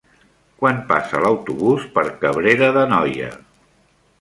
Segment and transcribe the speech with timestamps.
[0.61, 3.29] Quan passa l'autobús per Cabrera d'Anoia?